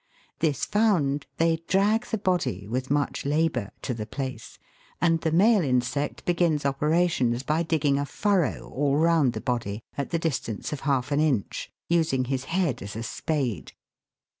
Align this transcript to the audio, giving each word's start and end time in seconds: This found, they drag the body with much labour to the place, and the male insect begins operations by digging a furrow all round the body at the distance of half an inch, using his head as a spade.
This 0.39 0.65
found, 0.65 1.27
they 1.37 1.57
drag 1.67 2.07
the 2.07 2.17
body 2.17 2.65
with 2.67 2.89
much 2.89 3.23
labour 3.23 3.69
to 3.83 3.93
the 3.93 4.07
place, 4.07 4.57
and 4.99 5.21
the 5.21 5.31
male 5.31 5.63
insect 5.63 6.25
begins 6.25 6.65
operations 6.65 7.43
by 7.43 7.61
digging 7.61 7.99
a 7.99 8.07
furrow 8.07 8.71
all 8.73 8.95
round 8.97 9.33
the 9.33 9.41
body 9.41 9.83
at 9.99 10.09
the 10.09 10.17
distance 10.17 10.73
of 10.73 10.79
half 10.89 11.11
an 11.11 11.19
inch, 11.19 11.71
using 11.87 12.25
his 12.25 12.45
head 12.45 12.81
as 12.81 12.95
a 12.95 13.03
spade. 13.03 13.73